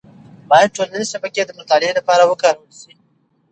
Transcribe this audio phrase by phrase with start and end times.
[0.49, 2.93] باید ټولنیز شبکې د مطالعې لپاره وکارول شي.